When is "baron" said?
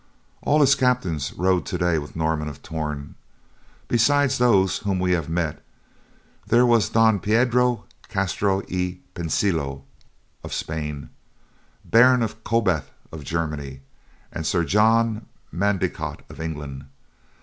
11.85-12.23